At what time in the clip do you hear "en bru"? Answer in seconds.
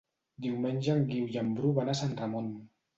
1.45-1.77